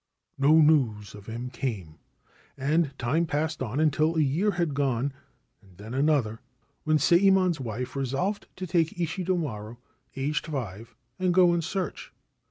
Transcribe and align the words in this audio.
No 0.39 0.59
news 0.61 1.13
of 1.13 1.27
him 1.27 1.51
came, 1.51 1.99
and 2.57 2.97
time 2.97 3.27
passed 3.27 3.61
on 3.61 3.79
until 3.79 4.15
a 4.15 4.21
year 4.21 4.49
had 4.49 4.73
gone, 4.73 5.13
and 5.61 5.77
then 5.77 5.93
another, 5.93 6.39
when 6.85 6.97
Sayemon's 6.97 7.59
wife 7.59 7.95
resolved 7.95 8.47
to 8.55 8.65
take 8.65 8.97
Ishidomaru, 8.99 9.77
aged 10.15 10.47
five, 10.47 10.95
and 11.19 11.31
go 11.35 11.53
in 11.53 11.61
search. 11.61 12.11